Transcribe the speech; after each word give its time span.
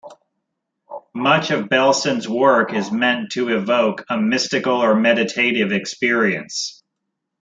Much 1.13 1.51
of 1.51 1.69
Belson's 1.69 2.27
work 2.27 2.73
is 2.73 2.91
meant 2.91 3.33
to 3.33 3.49
evoke 3.55 4.03
a 4.09 4.17
mystical 4.19 4.81
or 4.83 4.95
meditative 4.95 5.71
experience. 5.71 6.81